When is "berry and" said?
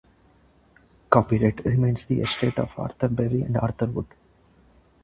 3.07-3.55